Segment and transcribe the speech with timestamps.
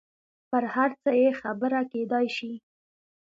[0.49, 2.51] پر هر څه یې خبره کېدای شي.